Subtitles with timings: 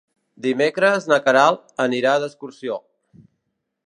[0.43, 2.79] Dimecres na Queralt anirà d'excursió.